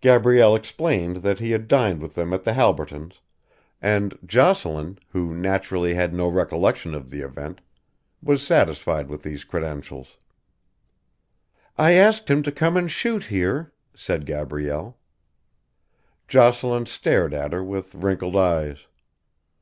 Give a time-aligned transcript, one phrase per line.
[0.00, 3.20] Gabrielle explained that he had dined with them at the Halbertons,
[3.82, 7.60] and Jocelyn, who naturally had no recollection of the event,
[8.22, 10.16] was satisfied with these credentials.
[11.76, 14.96] "I asked him to come and shoot here," said Gabrielle.
[16.26, 18.86] Jocelyn stared at her with wrinkled eyes.